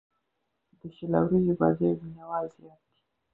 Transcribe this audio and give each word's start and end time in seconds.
د 0.79 0.81
شل 0.95 1.11
اووريزو 1.17 1.53
بازيو 1.59 1.99
مینه 2.01 2.23
وال 2.29 2.45
زیات 2.57 2.81
دي. 2.91 2.95